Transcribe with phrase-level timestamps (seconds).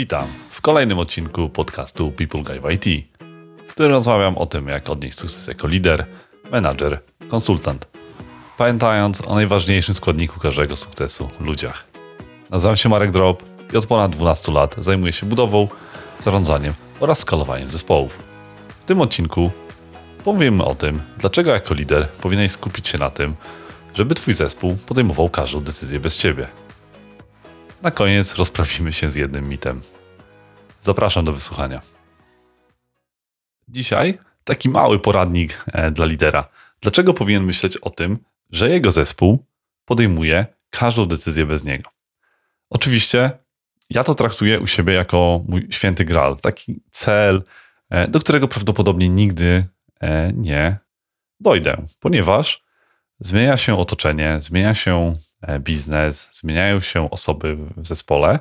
[0.00, 3.06] Witam w kolejnym odcinku podcastu People Guy IT,
[3.68, 6.06] w którym rozmawiam o tym, jak odnieść sukces jako lider,
[6.52, 7.88] menadżer, konsultant,
[8.58, 11.86] pamiętając o najważniejszym składniku każdego sukcesu ludziach.
[12.50, 13.42] Nazywam się Marek Drop
[13.72, 15.68] i od ponad 12 lat zajmuję się budową,
[16.24, 18.18] zarządzaniem oraz skalowaniem zespołów.
[18.82, 19.50] W tym odcinku
[20.24, 23.34] powiemy o tym, dlaczego jako lider powinieneś skupić się na tym,
[23.94, 26.48] żeby Twój zespół podejmował każdą decyzję bez Ciebie.
[27.82, 29.82] Na koniec rozprawimy się z jednym mitem.
[30.80, 31.80] Zapraszam do wysłuchania.
[33.68, 36.48] Dzisiaj taki mały poradnik e, dla lidera.
[36.80, 38.18] Dlaczego powinien myśleć o tym,
[38.50, 39.46] że jego zespół
[39.84, 41.90] podejmuje każdą decyzję bez niego?
[42.70, 43.30] Oczywiście
[43.90, 47.42] ja to traktuję u siebie jako mój święty graal, taki cel,
[47.90, 49.64] e, do którego prawdopodobnie nigdy
[50.00, 50.78] e, nie
[51.40, 52.64] dojdę, ponieważ
[53.20, 55.14] zmienia się otoczenie, zmienia się
[55.60, 58.38] biznes, zmieniają się osoby w zespole,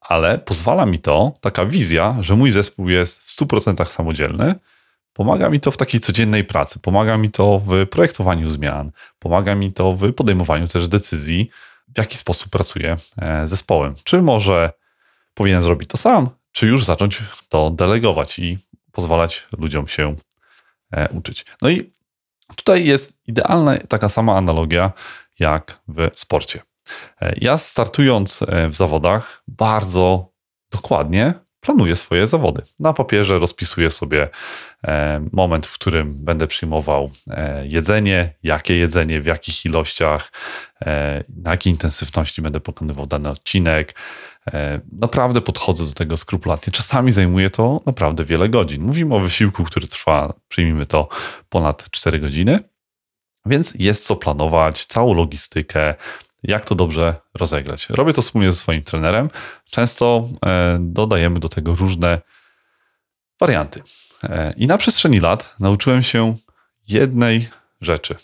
[0.00, 4.54] ale pozwala mi to, taka wizja, że mój zespół jest w 100% samodzielny,
[5.12, 9.72] pomaga mi to w takiej codziennej pracy, pomaga mi to w projektowaniu zmian, pomaga mi
[9.72, 11.50] to w podejmowaniu też decyzji,
[11.94, 13.94] w jaki sposób pracuję z e, zespołem.
[14.04, 14.72] Czy może
[15.34, 18.58] powinien zrobić to sam, czy już zacząć to delegować i
[18.92, 20.16] pozwalać ludziom się
[20.92, 21.44] e, uczyć.
[21.62, 21.90] No i
[22.56, 24.92] tutaj jest idealna taka sama analogia
[25.38, 26.62] jak w sporcie.
[27.22, 30.32] E, ja startując e, w zawodach bardzo
[30.70, 32.62] dokładnie planuję swoje zawody.
[32.78, 34.28] Na papierze rozpisuję sobie
[34.84, 37.10] e, moment, w którym będę przyjmował
[37.62, 40.32] jedzenie, jakie jedzenie, w jakich ilościach,
[41.36, 43.94] na jakiej intensywności będę pokonywał dany odcinek.
[44.92, 46.72] Naprawdę podchodzę do tego skrupulatnie.
[46.72, 48.82] Czasami zajmuje to naprawdę wiele godzin.
[48.82, 51.08] Mówimy o wysiłku, który trwa, przyjmijmy to,
[51.48, 52.58] ponad 4 godziny.
[53.48, 55.94] Więc jest co planować, całą logistykę,
[56.42, 57.90] jak to dobrze rozegrać.
[57.90, 59.30] Robię to wspólnie ze swoim trenerem.
[59.64, 62.20] Często e, dodajemy do tego różne
[63.40, 63.82] warianty.
[64.24, 66.36] E, I na przestrzeni lat nauczyłem się
[66.88, 67.48] jednej
[67.80, 68.16] rzeczy.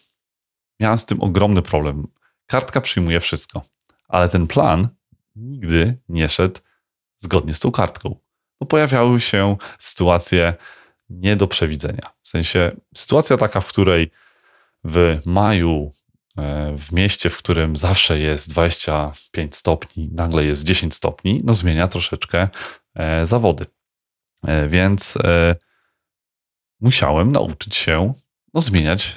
[0.81, 2.06] Miałem z tym ogromny problem.
[2.47, 3.62] Kartka przyjmuje wszystko,
[4.09, 4.88] ale ten plan
[5.37, 6.60] nigdy nie szedł
[7.16, 8.16] zgodnie z tą kartką.
[8.60, 10.54] No pojawiały się sytuacje
[11.10, 12.10] nie do przewidzenia.
[12.22, 14.10] W sensie sytuacja taka, w której
[14.84, 15.93] w maju
[16.39, 21.89] e, w mieście, w którym zawsze jest 25 stopni, nagle jest 10 stopni, no zmienia
[21.89, 22.49] troszeczkę
[22.94, 23.67] e, zawody.
[24.47, 25.19] E, więc
[26.81, 28.15] musiałem nauczyć się
[28.55, 29.17] no, zmieniać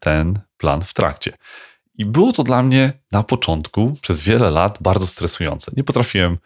[0.00, 1.32] ten plan w trakcie.
[1.94, 5.72] I było to dla mnie na początku przez wiele lat bardzo stresujące.
[5.76, 6.38] Nie potrafiłem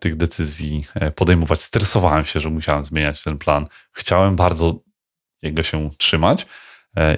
[0.00, 1.60] tych decyzji podejmować.
[1.60, 3.66] Stresowałem się, że musiałem zmieniać ten plan.
[3.92, 4.80] Chciałem bardzo
[5.42, 6.46] jego się trzymać,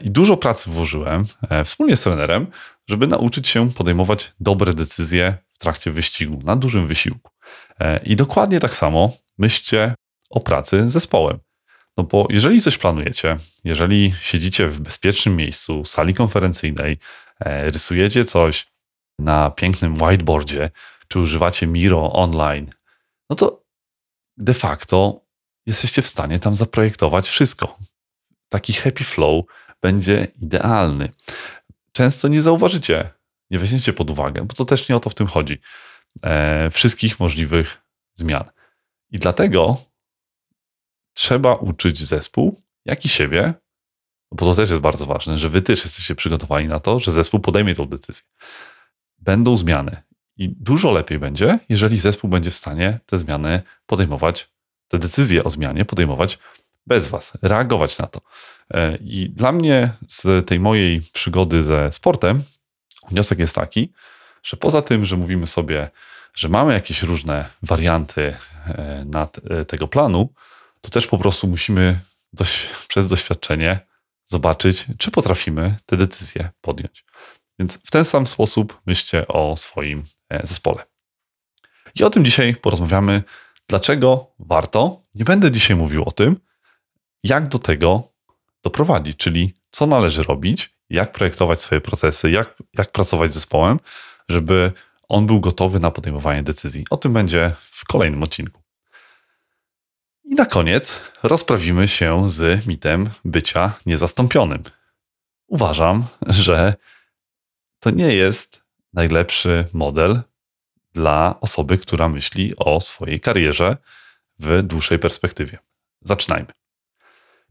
[0.02, 2.46] I dużo pracy włożyłem e, wspólnie z trenerem,
[2.88, 7.30] żeby nauczyć się podejmować dobre decyzje w trakcie wyścigu, na dużym wysiłku.
[7.80, 9.94] E, I dokładnie tak samo myślcie
[10.30, 11.38] o pracy z zespołem.
[11.96, 16.98] No bo jeżeli coś planujecie, jeżeli siedzicie w bezpiecznym miejscu, sali konferencyjnej,
[17.44, 18.66] rysujecie coś
[19.18, 20.70] na pięknym whiteboardzie,
[21.08, 22.70] czy używacie Miro online,
[23.30, 23.62] no to
[24.36, 25.20] de facto
[25.66, 27.78] jesteście w stanie tam zaprojektować wszystko.
[28.48, 29.44] Taki happy flow,
[29.82, 31.12] będzie idealny.
[31.92, 33.10] Często nie zauważycie,
[33.50, 35.58] nie weźmiecie pod uwagę, bo to też nie o to w tym chodzi,
[36.22, 37.82] e, wszystkich możliwych
[38.14, 38.44] zmian.
[39.10, 39.76] I dlatego
[41.14, 43.54] trzeba uczyć zespół, jak i siebie,
[44.32, 47.40] bo to też jest bardzo ważne, że wy też jesteście przygotowani na to, że zespół
[47.40, 48.24] podejmie tą decyzję.
[49.18, 50.02] Będą zmiany.
[50.36, 54.50] I dużo lepiej będzie, jeżeli zespół będzie w stanie te zmiany podejmować,
[54.88, 56.38] te decyzje o zmianie podejmować
[56.86, 58.20] bez was, reagować na to.
[58.74, 62.42] E, I dla mnie z tej mojej przygody ze sportem
[63.10, 63.92] wniosek jest taki,
[64.42, 65.90] że poza tym, że mówimy sobie,
[66.34, 68.36] że mamy jakieś różne warianty
[68.66, 70.28] e, nad e, tego planu,
[70.80, 72.00] to też po prostu musimy
[72.32, 73.80] dość, przez doświadczenie
[74.24, 77.04] zobaczyć, czy potrafimy te decyzje podjąć.
[77.58, 80.02] Więc w ten sam sposób myślcie o swoim
[80.42, 80.84] zespole.
[81.94, 83.22] I o tym dzisiaj porozmawiamy,
[83.68, 85.02] dlaczego warto.
[85.14, 86.36] Nie będę dzisiaj mówił o tym,
[87.22, 88.12] jak do tego
[88.64, 93.80] doprowadzić, czyli co należy robić, jak projektować swoje procesy, jak, jak pracować z zespołem,
[94.28, 94.72] żeby
[95.08, 96.84] on był gotowy na podejmowanie decyzji.
[96.90, 98.62] O tym będzie w kolejnym odcinku.
[100.24, 104.62] I na koniec rozprawimy się z mitem bycia niezastąpionym.
[105.46, 106.74] Uważam, że
[107.80, 110.20] to nie jest najlepszy model
[110.92, 113.76] dla osoby, która myśli o swojej karierze
[114.38, 115.58] w dłuższej perspektywie.
[116.02, 116.65] Zaczynajmy.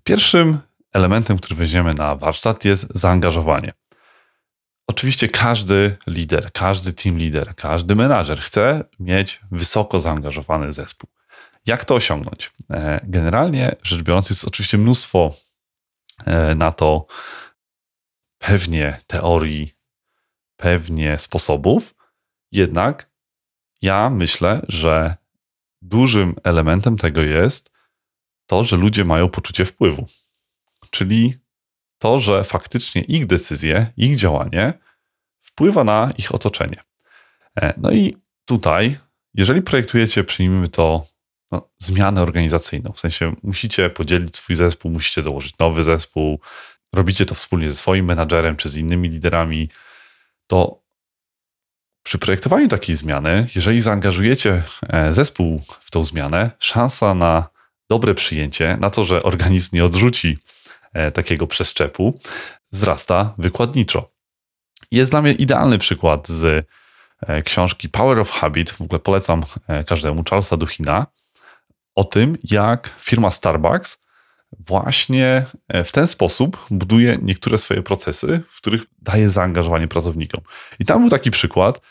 [0.08, 0.60] Pierwszym
[0.94, 3.74] elementem, który weźmiemy na warsztat jest zaangażowanie.
[4.88, 11.10] Oczywiście każdy lider, każdy team leader, każdy menadżer chce mieć wysoko zaangażowany zespół.
[11.66, 12.52] Jak to osiągnąć?
[12.72, 15.34] E, generalnie rzecz biorąc, jest oczywiście mnóstwo
[16.26, 17.06] e, na to
[18.38, 19.74] pewnie teorii,
[20.58, 21.96] pewnie sposobów,
[22.52, 23.10] jednak
[23.82, 25.16] ja myślę, że
[25.82, 27.75] dużym elementem tego jest
[28.46, 30.06] to, że ludzie mają poczucie wpływu.
[30.90, 31.34] Czyli
[31.98, 34.74] to, że faktycznie ich decyzje, ich działanie
[35.42, 36.84] wpływa na ich otoczenie.
[37.62, 38.16] E, no i
[38.46, 38.98] tutaj,
[39.34, 41.06] jeżeli projektujecie, przyjmijmy to,
[41.52, 46.40] no, zmianę organizacyjną, w sensie musicie podzielić swój zespół, musicie dołożyć nowy zespół,
[46.94, 49.70] robicie to wspólnie ze swoim menadżerem czy z innymi liderami,
[50.48, 50.84] to
[52.04, 57.55] przy projektowaniu takiej zmiany, jeżeli zaangażujecie e, zespół w tą zmianę, szansa na
[57.90, 60.38] dobre przyjęcie, na to, że organizm nie odrzuci
[60.94, 62.20] e, takiego przeszczepu,
[62.72, 64.12] wzrasta wykładniczo.
[64.92, 66.68] Jest dla mnie idealny przykład z
[67.22, 69.44] e, książki Power of Habit, w ogóle polecam
[69.88, 71.08] każdemu, Charlesa Duchina,
[71.96, 73.98] o tym, jak firma Starbucks
[74.60, 75.46] właśnie
[75.86, 80.42] w ten sposób buduje niektóre swoje procesy, w których daje zaangażowanie pracownikom.
[80.80, 81.82] I tam był taki przykład,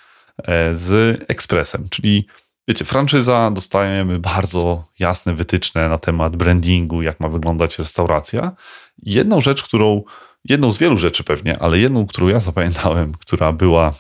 [0.43, 2.27] E, z ekspresem, czyli
[2.69, 8.53] wiecie, franczyza, dostajemy bardzo jasne wytyczne na temat brandingu, jak ma wyglądać restauracja.
[9.03, 10.03] jedną rzecz, którą,
[10.45, 13.95] jedną z wielu rzeczy pewnie, ale jedną, którą ja zapamiętałem, która była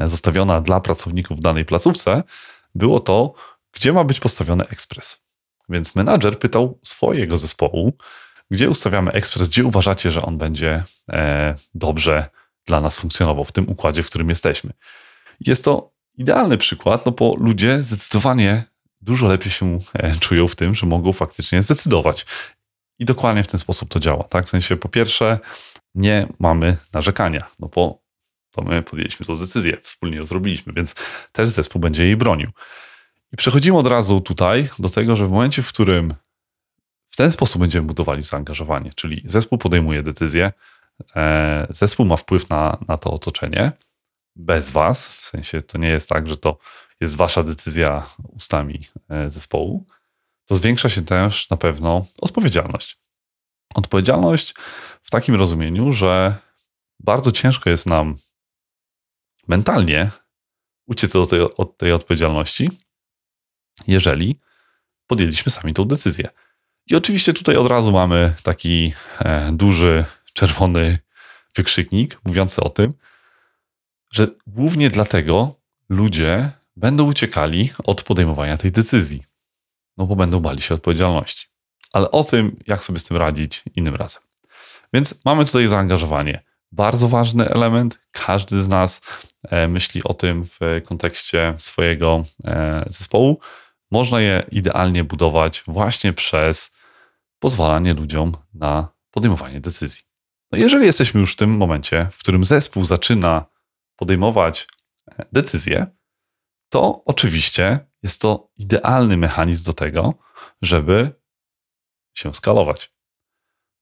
[0.00, 2.22] zostawiona dla pracowników w danej placówce,
[2.74, 3.34] było to,
[3.72, 5.24] gdzie ma być postawiony ekspres.
[5.68, 7.92] Więc menadżer pytał swojego zespołu,
[8.50, 12.28] gdzie ustawiamy ekspres, gdzie uważacie, że on będzie e, dobrze
[12.66, 14.72] dla nas funkcjonował w tym układzie, w którym jesteśmy.
[15.40, 18.64] Jest to idealny przykład, no bo ludzie zdecydowanie
[19.00, 22.26] dużo lepiej się e, czują w tym, że mogą faktycznie zdecydować.
[22.98, 24.24] I dokładnie w ten sposób to działa.
[24.24, 24.46] Tak?
[24.46, 25.38] W sensie, po pierwsze,
[25.94, 28.02] nie mamy narzekania, no bo
[28.50, 30.94] to my podjęliśmy tę decyzję, wspólnie ją zrobiliśmy, więc
[31.32, 32.50] też zespół będzie jej bronił.
[33.32, 36.14] I przechodzimy od razu tutaj do tego, że w momencie, w którym
[37.08, 40.52] w ten sposób będziemy budowali zaangażowanie, czyli zespół podejmuje decyzję,
[41.16, 43.72] e, zespół ma wpływ na, na to otoczenie,
[44.36, 46.58] bez was, w sensie to nie jest tak, że to
[47.00, 49.86] jest wasza decyzja ustami e, zespołu,
[50.46, 52.98] to zwiększa się też na pewno odpowiedzialność.
[53.74, 54.54] Odpowiedzialność
[55.02, 56.36] w takim rozumieniu, że
[57.00, 58.16] bardzo ciężko jest nam
[59.48, 60.10] mentalnie
[60.86, 62.70] uciec od tej, od tej odpowiedzialności,
[63.86, 64.40] jeżeli
[65.06, 66.28] podjęliśmy sami tą decyzję.
[66.86, 70.98] I oczywiście tutaj od razu mamy taki e, duży, czerwony
[71.56, 72.94] wykrzyknik mówiący o tym,
[74.12, 75.54] że głównie dlatego
[75.88, 79.22] ludzie będą uciekali od podejmowania tej decyzji,
[79.96, 81.46] no bo będą bali się odpowiedzialności.
[81.92, 84.22] Ale o tym, jak sobie z tym radzić, innym razem.
[84.92, 86.42] Więc mamy tutaj zaangażowanie.
[86.72, 87.98] Bardzo ważny element.
[88.10, 89.00] Każdy z nas
[89.42, 93.40] e, myśli o tym w kontekście swojego e, zespołu.
[93.90, 96.74] Można je idealnie budować właśnie przez
[97.38, 100.02] pozwalanie ludziom na podejmowanie decyzji.
[100.52, 103.44] No jeżeli jesteśmy już w tym momencie, w którym zespół zaczyna
[104.00, 104.66] podejmować
[105.10, 105.86] e, decyzje,
[106.68, 110.14] to oczywiście jest to idealny mechanizm do tego,
[110.62, 111.10] żeby
[112.14, 112.92] się skalować.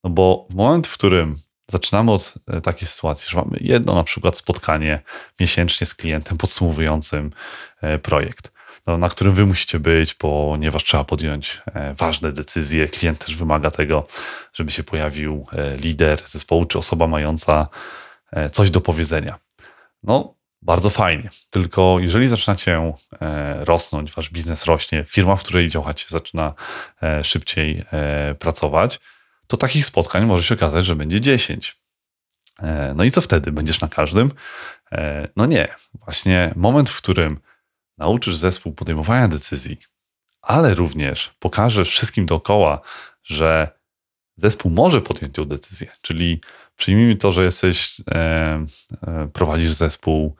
[0.03, 1.35] No bo w moment, w którym
[1.71, 5.01] zaczynamy od e, takiej sytuacji, że mamy jedno na przykład spotkanie
[5.39, 7.31] miesięcznie z klientem podsumowującym
[7.81, 8.51] e, projekt,
[8.87, 11.61] no, na którym wy musicie być, ponieważ trzeba podjąć
[11.97, 12.87] ważne decyzje.
[12.87, 14.07] Klient też wymaga tego,
[14.53, 15.47] żeby się pojawił
[15.77, 17.67] lider zespołu czy osoba mająca
[18.51, 19.39] coś do powiedzenia.
[20.03, 21.29] No, bardzo fajnie.
[21.49, 26.53] Tylko jeżeli zaczynacie e, rosnąć, wasz biznes rośnie, firma, w której działacie, zaczyna
[27.03, 28.99] e, szybciej e, pracować,
[29.47, 31.79] to takich spotkań może się okazać, że będzie 10.
[32.95, 33.51] No i co wtedy?
[33.51, 34.31] Będziesz na każdym?
[35.35, 35.67] No nie.
[35.93, 37.39] Właśnie moment, w którym
[37.97, 39.77] nauczysz zespół podejmowania decyzji,
[40.41, 42.81] ale również pokażesz wszystkim dookoła,
[43.23, 43.79] że
[44.37, 46.41] zespół może podjąć tę decyzję, czyli
[46.79, 48.15] Przyjmijmy to, że jesteś, e,
[49.07, 50.35] e, prowadzisz zespół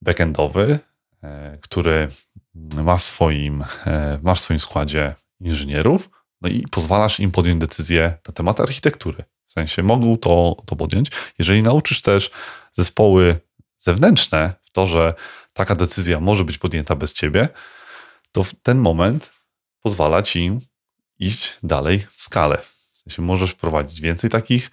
[0.00, 0.78] backendowy,
[1.22, 2.08] e, który
[2.54, 8.18] ma w swoim, e, masz w swoim składzie inżynierów, no i pozwalasz im podjąć decyzję
[8.28, 9.24] na temat architektury.
[9.46, 11.10] W sensie mogą to, to podjąć.
[11.38, 12.30] Jeżeli nauczysz też
[12.72, 13.40] zespoły
[13.78, 15.14] zewnętrzne w to, że
[15.52, 17.48] taka decyzja może być podjęta bez ciebie,
[18.32, 19.32] to w ten moment
[19.82, 20.58] pozwala ci
[21.18, 22.58] iść dalej w skalę.
[22.92, 24.70] W sensie możesz prowadzić więcej takich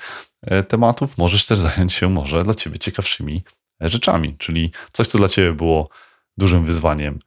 [0.67, 3.43] tematów, możesz też zająć się może dla ciebie ciekawszymi
[3.83, 5.89] e, rzeczami, czyli coś, co dla ciebie było
[6.37, 7.19] dużym wyzwaniem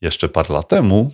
[0.00, 1.10] jeszcze parę lat temu,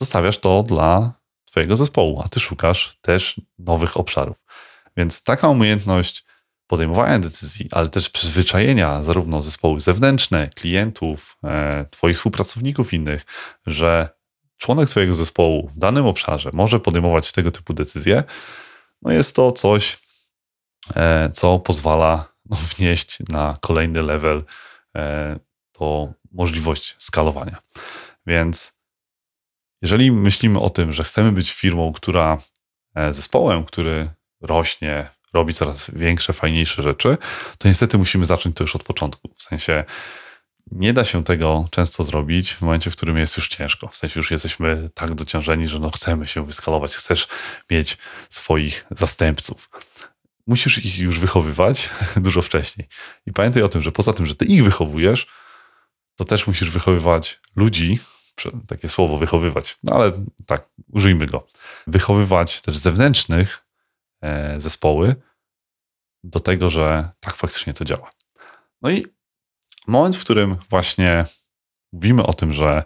[0.00, 1.12] zostawiasz to dla
[1.44, 4.44] twojego zespołu, a ty szukasz też nowych obszarów.
[4.96, 6.24] Więc taka umiejętność
[6.66, 13.24] podejmowania decyzji, ale też przyzwyczajenia zarówno zespoły zewnętrzne, klientów, e, Twoich współpracowników innych,
[13.66, 14.08] że
[14.56, 18.24] członek Twojego zespołu w danym obszarze może podejmować tego typu decyzje,
[19.02, 19.98] no jest to coś, e,
[21.32, 24.44] co pozwala no, wnieść na kolejny level
[24.96, 25.38] e,
[25.72, 27.56] to możliwość skalowania.
[28.26, 28.78] Więc
[29.82, 32.38] jeżeli myślimy o tym, że chcemy być firmą, która
[33.10, 34.10] zespołem, który
[34.40, 37.18] rośnie, robi coraz większe, fajniejsze rzeczy,
[37.58, 39.34] to niestety musimy zacząć to już od początku.
[39.36, 39.84] W sensie
[40.70, 43.88] nie da się tego często zrobić w momencie, w którym jest już ciężko.
[43.88, 47.28] W sensie już jesteśmy tak dociążeni, że no chcemy się wyskalować, chcesz
[47.70, 47.98] mieć
[48.28, 49.70] swoich zastępców.
[50.46, 52.88] Musisz ich już wychowywać dużo wcześniej.
[53.26, 55.26] I pamiętaj o tym, że poza tym, że ty ich wychowujesz,
[56.16, 57.98] to też musisz wychowywać ludzi,
[58.66, 60.12] takie słowo wychowywać, no ale
[60.46, 61.46] tak, użyjmy go.
[61.86, 63.66] Wychowywać też zewnętrznych
[64.22, 65.16] E, zespoły
[66.24, 68.10] do tego, że tak faktycznie to działa.
[68.82, 69.06] No i
[69.86, 71.24] moment, w którym właśnie
[71.92, 72.84] mówimy o tym, że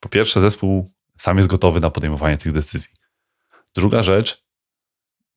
[0.00, 2.90] po pierwsze zespół sam jest gotowy na podejmowanie tych decyzji.
[3.74, 4.45] Druga rzecz,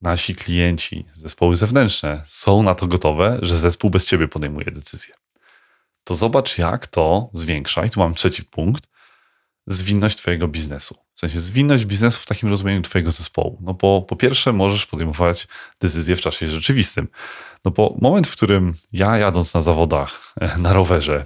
[0.01, 5.15] nasi klienci, zespoły zewnętrzne są na to gotowe, że zespół bez ciebie podejmuje decyzje.
[6.03, 8.89] To zobacz, jak to zwiększa, i tu mam trzeci punkt,
[9.67, 10.95] zwinność Twojego biznesu.
[11.15, 13.57] W sensie zwinność biznesu w takim rozumieniu Twojego zespołu.
[13.61, 15.47] No bo po pierwsze możesz podejmować
[15.79, 17.07] decyzje w czasie rzeczywistym.
[17.65, 21.25] No bo moment, w którym ja jadąc na zawodach, e, na rowerze,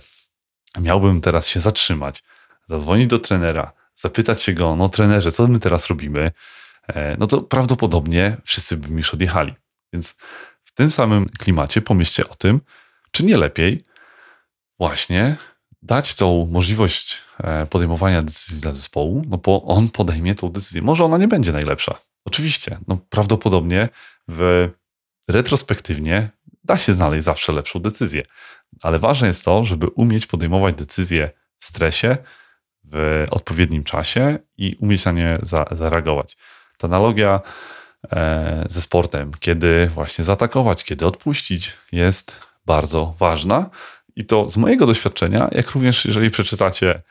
[0.79, 2.23] miałbym teraz się zatrzymać,
[2.67, 6.31] zadzwonić do trenera, zapytać się go, no trenerze, co my teraz robimy,
[7.17, 9.53] no to prawdopodobnie wszyscy by już odjechali.
[9.93, 10.15] Więc
[10.63, 12.61] w tym samym klimacie pomyślcie o tym,
[13.11, 13.83] czy nie lepiej
[14.79, 15.35] właśnie
[15.81, 20.81] dać tą możliwość e, podejmowania decyzji dla zespołu, no bo on podejmie tą decyzję.
[20.81, 21.95] Może ona nie będzie najlepsza.
[22.25, 23.89] Oczywiście, no prawdopodobnie
[24.27, 24.69] w
[25.27, 26.29] retrospektywnie
[26.63, 28.23] da się znaleźć zawsze lepszą decyzję.
[28.81, 32.17] Ale ważne jest to, żeby umieć podejmować decyzje w stresie,
[32.83, 36.37] w odpowiednim czasie i umieć na nie za, zareagować.
[36.85, 37.41] Analogia
[38.11, 42.35] e, ze sportem, kiedy właśnie zaatakować, kiedy odpuścić, jest
[42.65, 43.69] bardzo ważna.
[44.15, 47.01] I to z mojego doświadczenia, jak również jeżeli przeczytacie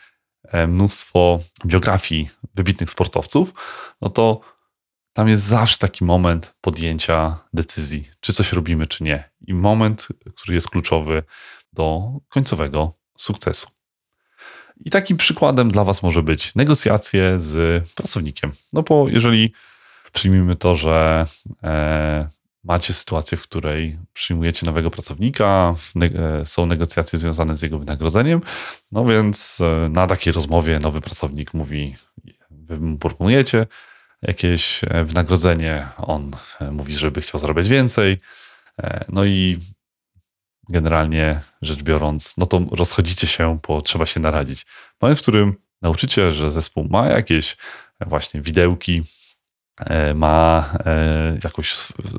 [0.45, 3.55] e, mnóstwo biografii wybitnych sportowców,
[4.01, 4.41] no to
[5.13, 9.31] tam jest zawsze taki moment podjęcia decyzji, czy coś robimy, czy nie.
[9.47, 11.23] I moment, który jest kluczowy
[11.73, 13.72] do końcowego sukcesu.
[14.85, 18.53] I takim przykładem dla Was może być negocjacje z pracownikiem.
[18.73, 19.53] No bo jeżeli
[20.13, 21.27] przyjmijmy to, że
[21.63, 22.29] e,
[22.65, 28.41] macie sytuację, w której przyjmujecie nowego pracownika, e, są negocjacje związane z jego wynagrodzeniem,
[28.93, 31.97] no więc e, na takiej rozmowie nowy pracownik mówi,
[32.51, 33.67] wy mu proponujecie
[34.23, 36.37] jakieś e, wynagrodzenie, on
[36.71, 38.19] mówi, żeby chciał zarabiać więcej,
[39.09, 39.59] no i
[40.69, 44.67] generalnie rzecz biorąc, no to rozchodzicie się, bo trzeba się naradzić.
[45.01, 47.57] Moment, w którym nauczycie, że zespół ma jakieś
[48.01, 49.03] właśnie widełki,
[49.81, 51.75] E, ma e, jakiś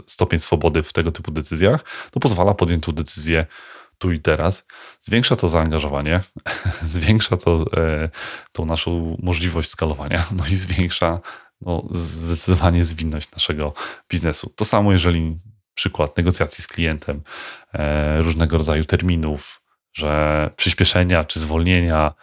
[0.07, 3.45] stopień swobody w tego typu decyzjach, to pozwala podjąć tę decyzję
[3.97, 4.65] tu i teraz.
[5.01, 6.21] Zwiększa to zaangażowanie,
[6.95, 8.09] zwiększa to e,
[8.51, 11.21] tą naszą możliwość skalowania, no i zwiększa
[11.61, 13.73] no, zdecydowanie zwinność naszego
[14.09, 14.53] biznesu.
[14.55, 15.39] To samo, jeżeli
[15.73, 17.21] przykład negocjacji z klientem,
[18.17, 19.61] różnego rodzaju terminów,
[19.93, 22.13] że przyspieszenia czy zwolnienia,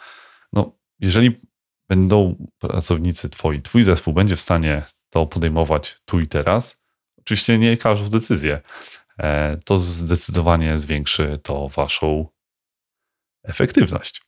[0.53, 1.41] no jeżeli
[1.89, 6.81] będą pracownicy twoi, twój zespół będzie w stanie to podejmować tu i teraz.
[7.19, 8.61] Oczywiście nie każdą decyzję.
[9.19, 12.27] E, to zdecydowanie zwiększy to waszą
[13.43, 14.23] efektywność.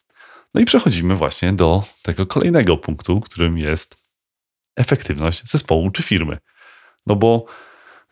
[0.55, 3.97] No i przechodzimy właśnie do tego kolejnego punktu, którym jest
[4.77, 6.39] efektywność zespołu czy firmy.
[7.07, 7.47] No bo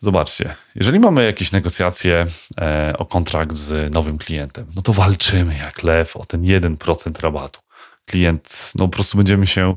[0.01, 2.25] zobaczcie, jeżeli mamy jakieś negocjacje
[2.61, 7.59] e, o kontrakt z nowym klientem, no to walczymy jak lew o ten 1% rabatu.
[8.05, 9.75] Klient, no po prostu będziemy się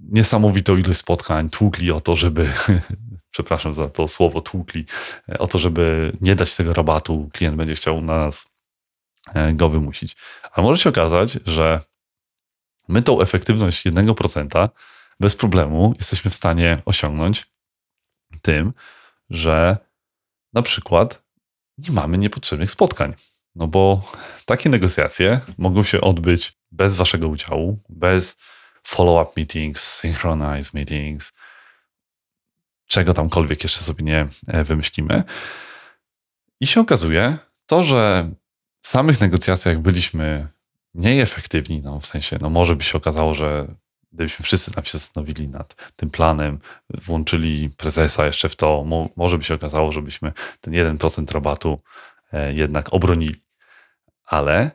[0.00, 2.52] niesamowitą ilość spotkań, tłukli o to, żeby,
[3.34, 4.86] przepraszam za to słowo, tłukli
[5.38, 8.46] o to, żeby nie dać tego rabatu, klient będzie chciał na nas
[9.34, 10.16] e, go wymusić.
[10.52, 11.80] A może się okazać, że
[12.88, 14.68] my tą efektywność 1%
[15.20, 17.55] bez problemu jesteśmy w stanie osiągnąć
[18.46, 18.72] tym,
[19.30, 19.76] że
[20.52, 21.22] na przykład
[21.78, 23.14] nie mamy niepotrzebnych spotkań.
[23.54, 24.12] No bo
[24.44, 28.36] takie negocjacje mogą się odbyć bez waszego udziału, bez
[28.82, 31.32] follow-up meetings, synchronize meetings,
[32.86, 35.24] czego tamkolwiek jeszcze sobie nie e, wymyślimy.
[36.60, 38.30] I się okazuje, to, że
[38.82, 40.48] w samych negocjacjach byliśmy
[40.94, 43.74] mniej efektywni, no w sensie, no może by się okazało, że
[44.12, 46.58] gdybyśmy wszyscy tam się zastanowili nad tym planem,
[46.90, 51.78] włączyli prezesa jeszcze w to, mo, może by się okazało, żebyśmy ten 1% rabatu
[52.32, 53.34] e, jednak obronili.
[54.24, 54.70] Ale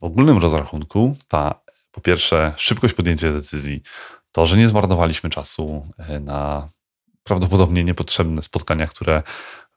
[0.00, 1.60] w ogólnym rozrachunku ta
[1.92, 3.82] po pierwsze szybkość podjęcia decyzji,
[4.32, 6.68] to, że nie zmarnowaliśmy czasu e, na
[7.22, 9.22] prawdopodobnie niepotrzebne spotkania, które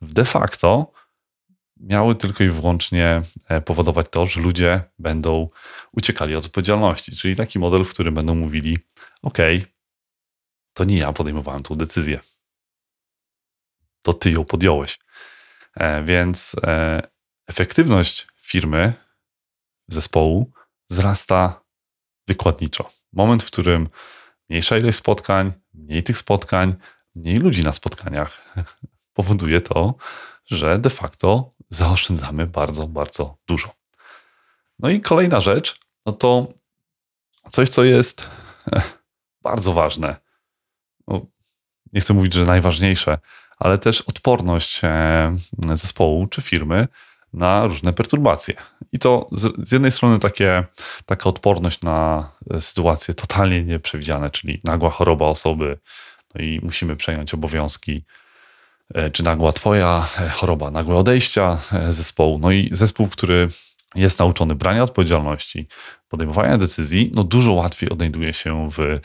[0.02, 0.92] de facto
[1.80, 5.50] miały tylko i wyłącznie e, powodować to, że ludzie będą
[5.94, 7.16] uciekali od odpowiedzialności.
[7.16, 8.78] Czyli taki model, w którym będą mówili:
[9.22, 9.38] OK,
[10.74, 12.20] to nie ja podejmowałem tą decyzję.
[14.02, 15.00] To ty ją podjąłeś.
[15.76, 17.02] E, więc e,
[17.48, 18.94] efektywność firmy,
[19.88, 20.52] zespołu
[20.90, 21.62] wzrasta
[22.28, 22.90] wykładniczo.
[23.14, 23.90] Moment, w którym
[24.50, 26.76] mniejsza ilość spotkań, mniej tych spotkań,
[27.16, 28.56] mniej ludzi na spotkaniach
[29.20, 29.96] powoduje to,
[30.46, 33.70] że de facto zaoszczędzamy bardzo, bardzo dużo.
[34.80, 36.48] No i kolejna rzecz, no to
[37.52, 38.30] coś, co jest
[39.42, 40.16] bardzo ważne.
[41.08, 41.26] No,
[41.94, 43.18] nie chcę mówić, że najważniejsze,
[43.58, 45.38] ale też odporność e,
[45.74, 46.88] zespołu czy firmy
[47.34, 48.54] na różne perturbacje.
[48.92, 50.64] I to z, jednej strony takie,
[51.06, 55.80] taka odporność na e, sytuacje totalnie nieprzewidziane, czyli nagła choroba osoby,
[56.36, 58.06] no i musimy przejąć obowiązki
[59.14, 62.40] czy nagła twoja e, choroba, nagłe odejścia e, zespołu.
[62.40, 63.48] No i zespół, który
[63.96, 65.68] jest nauczony brania odpowiedzialności,
[66.10, 69.00] podejmowania decyzji, no dużo łatwiej odnajduje się w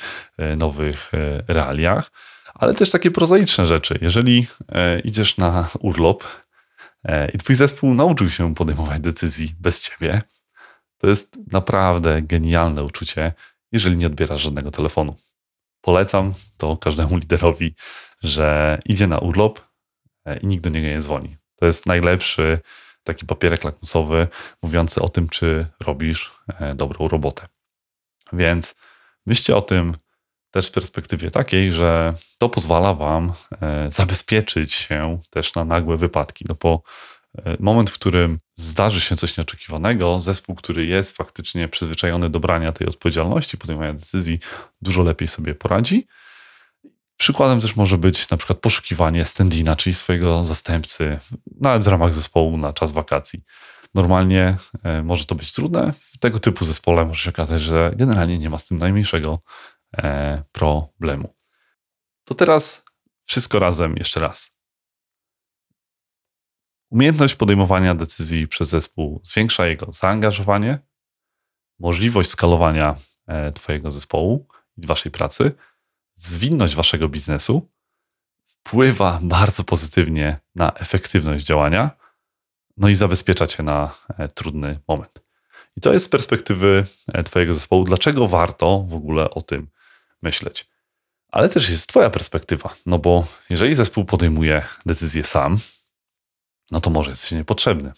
[0.57, 1.13] nowych
[1.49, 2.11] realiach,
[2.55, 3.99] ale też takie prozaiczne rzeczy.
[4.03, 4.47] Jeżeli
[5.05, 6.25] idziesz na urlop
[7.35, 10.23] i twój zespół nauczył się podejmować decyzji bez ciebie,
[10.99, 13.33] to jest naprawdę genialne uczucie,
[13.73, 15.17] jeżeli nie odbierasz żadnego telefonu.
[15.81, 17.75] Polecam to każdemu liderowi,
[18.23, 19.74] że idzie na urlop, E,
[20.43, 21.37] i nikt do niego nie dzwoni.
[21.57, 22.59] To jest najlepszy
[23.05, 24.29] taki papierek lakmusowy
[24.63, 27.47] mówiący o tym, czy robisz e, dobrą robotę.
[28.33, 28.77] Więc
[29.27, 29.97] myślcie o tym
[30.51, 36.45] też w perspektywie takiej, że to pozwala Wam e, zabezpieczyć się też na nagłe wypadki.
[36.49, 36.83] No bo
[37.61, 42.87] moment, w którym zdarzy się coś nieoczekiwanego, zespół, który jest faktycznie przyzwyczajony do brania tej
[42.87, 44.39] odpowiedzialności, podejmowania decyzji,
[44.83, 46.07] dużo lepiej sobie poradzi
[47.25, 51.19] Przykładem też może być na przykład poszukiwanie standina, czyli swojego zastępcy,
[51.61, 53.45] nawet w ramach zespołu na czas wakacji.
[53.95, 55.93] Normalnie e, może to być trudne.
[55.93, 59.43] W tego typu zespole może się okazać, że generalnie nie ma z tym najmniejszego
[59.97, 61.35] e, problemu.
[62.25, 62.85] To teraz
[63.25, 64.59] wszystko razem jeszcze raz.
[66.91, 70.79] Umiejętność podejmowania decyzji przez zespół zwiększa jego zaangażowanie,
[71.79, 75.53] możliwość skalowania e, Twojego zespołu i Waszej pracy
[76.15, 77.69] zwinność waszego biznesu
[78.47, 81.91] wpływa bardzo pozytywnie na efektywność działania,
[82.77, 85.23] no i zabezpiecza cię na e, trudny moment.
[85.77, 89.69] I to jest z perspektywy e, Twojego zespołu, dlaczego warto w ogóle o tym
[90.23, 90.69] myśleć.
[91.33, 95.59] Ale też jest Twoja perspektywa, no bo jeżeli zespół podejmuje decyzję sam,
[96.71, 97.93] no to może jest się niepotrzebny.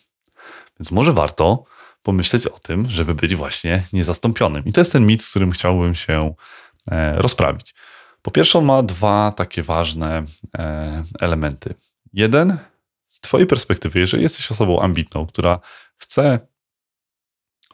[0.80, 1.64] Więc może warto
[2.02, 4.64] pomyśleć o tym, żeby być właśnie niezastąpionym.
[4.64, 6.34] I to jest ten mit, z którym chciałbym się
[6.90, 7.74] e, rozprawić.
[8.26, 10.24] Po pierwsze, on ma dwa takie ważne
[10.58, 11.74] e, elementy.
[12.12, 12.58] Jeden,
[13.06, 15.60] z Twojej perspektywy, jeżeli jesteś osobą ambitną, która
[15.96, 16.38] chce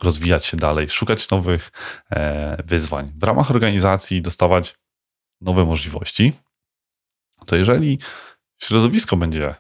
[0.02, 1.72] rozwijać się dalej, szukać nowych
[2.10, 4.78] e, wyzwań, w ramach organizacji dostawać
[5.40, 6.32] nowe możliwości,
[7.46, 7.98] to jeżeli
[8.62, 9.54] środowisko będzie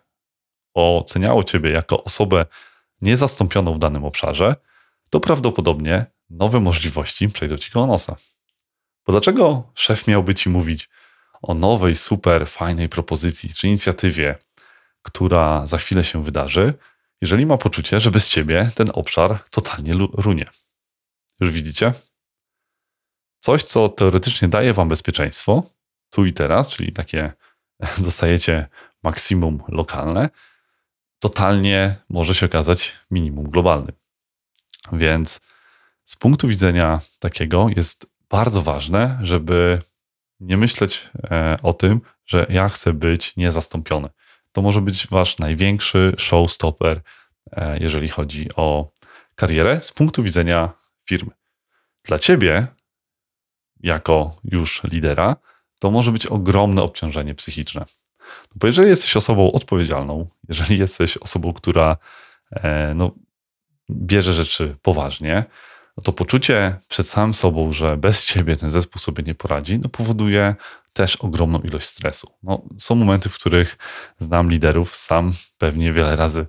[0.74, 2.46] oceniało Ciebie jako osobę
[3.00, 4.56] niezastąpioną w danym obszarze,
[5.10, 8.16] to prawdopodobnie nowe możliwości przejdą Ci koło nosa.
[9.06, 10.88] Bo dlaczego szef miałby ci mówić
[11.42, 14.38] o nowej, super fajnej propozycji czy inicjatywie,
[15.02, 16.74] która za chwilę się wydarzy,
[17.20, 20.46] jeżeli ma poczucie, że bez ciebie ten obszar totalnie runie?
[21.40, 21.92] Już widzicie?
[23.40, 25.62] Coś, co teoretycznie daje wam bezpieczeństwo,
[26.10, 27.32] tu i teraz, czyli takie
[27.98, 28.68] dostajecie
[29.02, 30.28] maksimum lokalne,
[31.18, 33.96] totalnie może się okazać minimum globalnym.
[34.92, 35.40] Więc
[36.04, 39.82] z punktu widzenia takiego jest bardzo ważne, żeby
[40.40, 44.08] nie myśleć e, o tym, że ja chcę być niezastąpiony.
[44.52, 47.00] To może być wasz największy showstopper,
[47.52, 48.92] e, jeżeli chodzi o
[49.34, 50.72] karierę z punktu widzenia
[51.04, 51.30] firmy.
[52.04, 52.66] Dla ciebie,
[53.80, 55.36] jako już lidera,
[55.80, 57.84] to może być ogromne obciążenie psychiczne.
[58.20, 61.96] No bo jeżeli jesteś osobą odpowiedzialną, jeżeli jesteś osobą, która
[62.50, 63.14] e, no,
[63.90, 65.44] bierze rzeczy poważnie,
[65.96, 69.88] no to poczucie przed samym sobą, że bez ciebie ten zespół sobie nie poradzi, no
[69.88, 70.54] powoduje
[70.92, 72.30] też ogromną ilość stresu.
[72.42, 73.78] No, są momenty, w których
[74.18, 76.46] znam liderów, sam pewnie wiele razy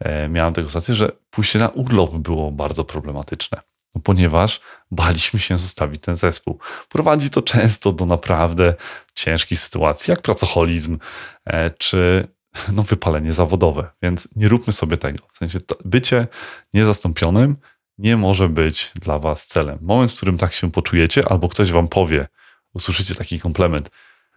[0.00, 3.60] e, miałem tego sytuację, że pójście na urlop było bardzo problematyczne.
[3.94, 6.58] No ponieważ baliśmy się zostawić ten zespół.
[6.88, 8.74] Prowadzi to często do naprawdę
[9.14, 10.98] ciężkich sytuacji, jak pracoholizm
[11.44, 12.28] e, czy
[12.72, 13.90] no, wypalenie zawodowe.
[14.02, 15.18] Więc nie róbmy sobie tego.
[15.34, 16.26] W sensie bycie
[16.74, 17.56] niezastąpionym
[17.98, 19.78] nie może być dla was celem.
[19.80, 22.28] Moment, w którym tak się poczujecie, albo ktoś wam powie,
[22.74, 23.90] usłyszycie taki komplement,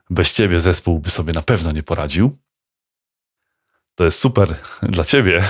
[0.10, 2.38] bez ciebie zespół by sobie na pewno nie poradził,
[3.96, 4.56] to jest super
[4.96, 5.44] dla ciebie,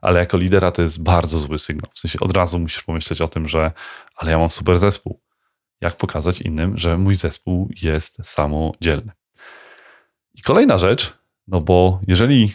[0.00, 1.90] ale jako lidera to jest bardzo zły sygnał.
[1.94, 3.72] W sensie od razu musisz pomyśleć o tym, że
[4.16, 5.20] ale ja mam super zespół.
[5.80, 9.12] Jak pokazać innym, że mój zespół jest samodzielny?
[10.34, 11.12] I kolejna rzecz,
[11.48, 12.54] no bo jeżeli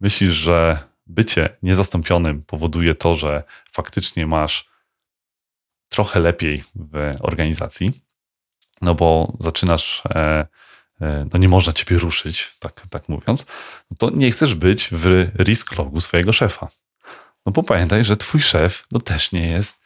[0.00, 4.70] myślisz, że bycie niezastąpionym powoduje to, że faktycznie masz
[5.88, 7.92] trochę lepiej w organizacji,
[8.82, 10.46] no bo zaczynasz, e,
[11.00, 13.46] e, no nie można ciebie ruszyć, tak, tak mówiąc,
[13.90, 16.68] no to nie chcesz być w risk logu swojego szefa.
[17.46, 19.82] No bo pamiętaj, że twój szef no też nie jest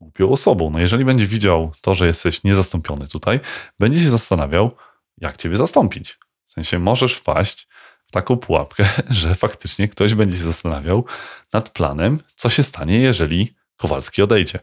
[0.00, 0.70] głupią osobą.
[0.70, 3.40] No jeżeli będzie widział to, że jesteś niezastąpiony tutaj,
[3.78, 4.76] będzie się zastanawiał,
[5.18, 6.18] jak ciebie zastąpić.
[6.46, 7.68] W sensie możesz wpaść
[8.12, 11.04] taką pułapkę, że faktycznie ktoś będzie się zastanawiał
[11.52, 14.58] nad planem, co się stanie, jeżeli Kowalski odejdzie.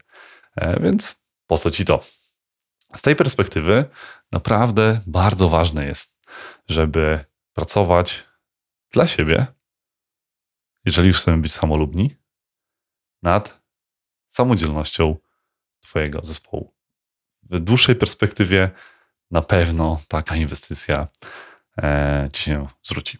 [0.56, 2.00] E, więc po co ci to?
[2.96, 3.84] Z tej perspektywy
[4.32, 6.18] naprawdę bardzo ważne jest,
[6.68, 8.24] żeby pracować
[8.92, 9.46] dla siebie,
[10.84, 12.16] jeżeli już chcemy być samolubni,
[13.22, 13.60] nad
[14.28, 15.16] samodzielnością
[15.80, 16.74] Twojego zespołu.
[17.42, 18.70] W dłuższej perspektywie
[19.30, 21.08] na pewno taka inwestycja
[21.82, 23.18] e, Ci się zwróci.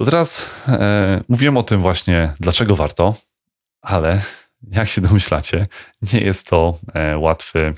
[0.00, 3.14] To teraz e, mówiłem o tym właśnie, dlaczego warto,
[3.82, 4.22] ale
[4.72, 5.66] jak się domyślacie,
[6.12, 7.74] nie jest to e, łatwy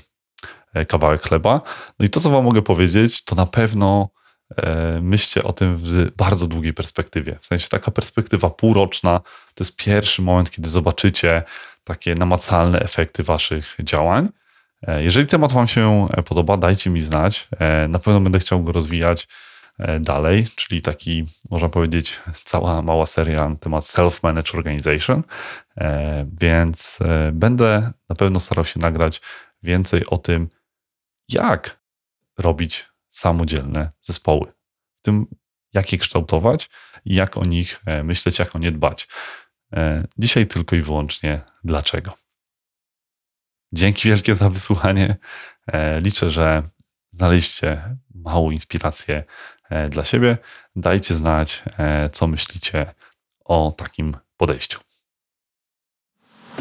[0.73, 1.61] e, kawałek chleba.
[1.99, 4.09] No i to, co Wam mogę powiedzieć, to na pewno
[4.57, 7.37] E, myślcie o tym w bardzo długiej perspektywie.
[7.41, 9.19] W sensie taka perspektywa półroczna
[9.55, 11.43] to jest pierwszy moment, kiedy zobaczycie
[11.83, 14.29] takie namacalne efekty Waszych działań.
[14.87, 17.47] E, jeżeli temat Wam się podoba, dajcie mi znać.
[17.59, 19.27] E, na pewno będę chciał go rozwijać
[19.99, 25.23] dalej, czyli taki, można powiedzieć, cała mała seria na temat self-managed organization.
[26.41, 26.99] Więc
[27.31, 29.21] będę na pewno starał się nagrać
[29.63, 30.49] więcej o tym,
[31.29, 31.83] jak
[32.37, 34.51] robić samodzielne zespoły.
[34.99, 35.25] W tym,
[35.73, 36.69] jak je kształtować
[37.05, 39.07] i jak o nich e, myśleć, jak o nie dbać.
[39.73, 42.13] E, dzisiaj tylko i wyłącznie dlaczego.
[43.71, 45.15] Dzięki wielkie za wysłuchanie.
[45.67, 46.63] E, liczę, że
[47.09, 49.23] znaleźliście małą inspirację
[49.89, 50.37] dla siebie.
[50.75, 51.63] Dajcie znać,
[52.11, 52.93] co myślicie
[53.45, 54.79] o takim podejściu.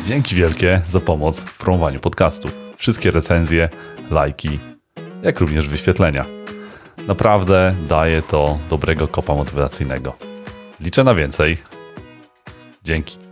[0.06, 2.48] Dzięki wielkie za pomoc w promowaniu podcastu.
[2.76, 3.68] Wszystkie recenzje,
[4.10, 4.58] lajki,
[5.22, 6.24] jak również wyświetlenia.
[7.06, 10.16] Naprawdę daje to dobrego kopa motywacyjnego.
[10.80, 11.58] Liczę na więcej.
[12.84, 13.31] Dzięki.